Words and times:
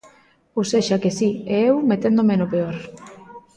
Ou 0.57 0.63
sexa 0.71 1.01
que 1.03 1.11
si, 1.17 1.29
e 1.53 1.55
eu 1.67 1.75
meténdome 1.89 2.35
no 2.37 2.47
peor... 2.53 2.75